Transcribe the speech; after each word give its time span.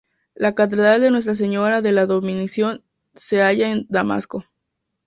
La 0.33 0.55
catedral 0.55 1.01
de 1.01 1.11
Nuestra 1.11 1.35
Señora 1.35 1.83
de 1.83 1.91
la 1.91 2.07
Dormición 2.07 2.83
se 3.13 3.43
halla 3.43 3.69
en 3.71 3.85
Damasco. 3.87 4.45